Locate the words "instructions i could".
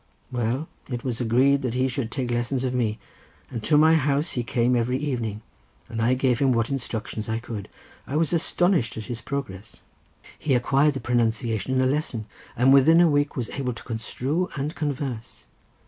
6.71-7.69